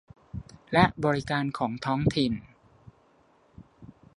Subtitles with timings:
[0.73, 2.33] และบริการของท้องถิ่น